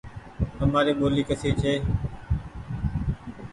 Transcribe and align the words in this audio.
تمآري 0.57 0.93
ٻولي 0.99 1.23
ڪسي 1.29 1.49
ڇي۔ 1.59 1.73